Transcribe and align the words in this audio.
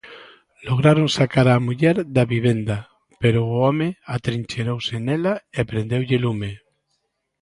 Lograron 0.67 1.07
sacar 1.17 1.47
á 1.53 1.55
muller 1.67 1.95
da 2.15 2.23
vivenda 2.33 2.77
pero 3.21 3.39
o 3.49 3.53
home 3.63 3.87
atrincheirouse 4.15 4.95
nela 5.07 5.33
e 5.59 5.61
prendeulle 5.69 6.17
lume. 6.25 6.51